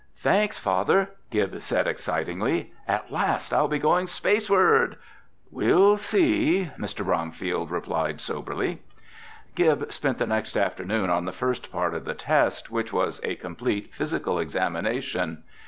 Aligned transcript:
"Thanks, 0.17 0.57
Father!" 0.57 1.11
Gib 1.29 1.61
said 1.61 1.85
excitedly. 1.85 2.73
"At 2.87 3.11
last 3.11 3.53
I'll 3.53 3.67
be 3.67 3.77
going 3.77 4.07
spaceward!" 4.07 4.95
"We'll 5.51 5.95
see," 5.99 6.71
Mr. 6.79 7.05
Bromfield 7.05 7.69
replied 7.69 8.19
soberly. 8.19 8.81
Gib 9.53 9.93
spent 9.93 10.17
the 10.17 10.25
next 10.25 10.57
afternoon 10.57 11.11
on 11.11 11.25
the 11.25 11.31
first 11.31 11.71
part 11.71 11.93
of 11.93 12.05
the 12.05 12.15
test, 12.15 12.71
which 12.71 12.91
was 12.91 13.21
a 13.23 13.35
complete 13.35 13.93
physical 13.93 14.39
examination. 14.39 15.43